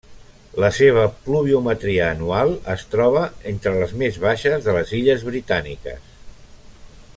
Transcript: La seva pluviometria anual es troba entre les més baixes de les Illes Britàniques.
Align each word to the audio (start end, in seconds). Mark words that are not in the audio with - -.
La 0.61 0.69
seva 0.77 1.01
pluviometria 1.27 2.07
anual 2.13 2.55
es 2.77 2.87
troba 2.95 3.27
entre 3.53 3.75
les 3.83 3.95
més 4.03 4.19
baixes 4.27 4.67
de 4.69 4.77
les 4.79 4.97
Illes 5.03 5.29
Britàniques. 5.31 6.11